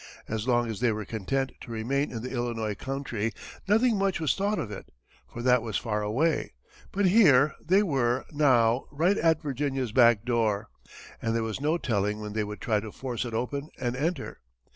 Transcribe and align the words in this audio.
As 0.27 0.47
long 0.47 0.67
as 0.67 0.79
they 0.79 0.91
were 0.91 1.05
content 1.05 1.51
to 1.61 1.69
remain 1.71 2.09
in 2.11 2.23
the 2.23 2.31
Illinois 2.31 2.73
country, 2.73 3.31
nothing 3.67 3.99
much 3.99 4.19
was 4.19 4.33
thought 4.33 4.57
of 4.57 4.71
it, 4.71 4.91
for 5.27 5.43
that 5.43 5.61
was 5.61 5.77
far 5.77 6.01
away; 6.01 6.53
but 6.91 7.05
here 7.05 7.53
they 7.63 7.83
were 7.83 8.25
now 8.31 8.85
right 8.91 9.19
at 9.19 9.43
Virginia's 9.43 9.91
back 9.91 10.25
door, 10.25 10.69
and 11.21 11.35
there 11.35 11.43
was 11.43 11.61
no 11.61 11.77
telling 11.77 12.19
when 12.19 12.33
they 12.33 12.43
would 12.43 12.61
try 12.61 12.79
to 12.79 12.91
force 12.91 13.25
it 13.25 13.35
open 13.35 13.69
and 13.77 13.95
enter. 13.95 14.39